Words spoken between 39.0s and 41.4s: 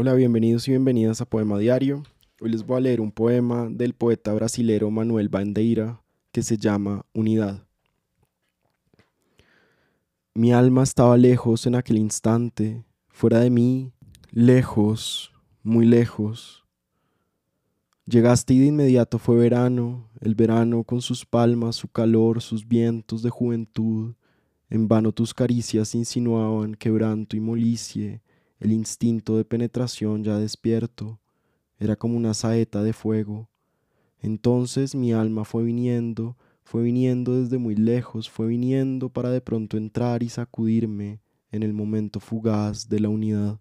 para de pronto entrar y sacudirme